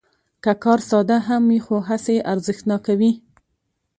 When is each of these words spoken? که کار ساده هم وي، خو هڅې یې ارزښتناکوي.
که 0.43 0.53
کار 0.63 0.79
ساده 0.89 1.17
هم 1.27 1.43
وي، 1.49 1.59
خو 1.65 1.75
هڅې 1.89 2.11
یې 2.17 2.21
ارزښتناکوي. 2.33 3.11